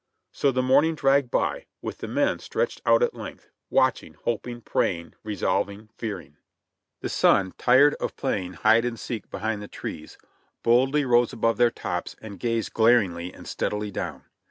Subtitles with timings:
[0.31, 5.13] So the morning dragged by, with the men stretched out at length, watching, hoping, praying,
[5.23, 6.37] resolving, fearing.
[7.01, 10.17] The sun, tired of playing hide and seek behind the trees,
[10.63, 14.23] boldly rose above their tops and gazed glaringly and steadily down.